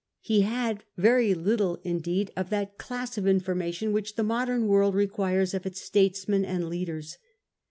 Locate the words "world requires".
4.67-5.53